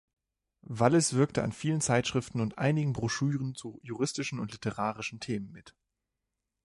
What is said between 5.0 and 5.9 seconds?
Themen mit.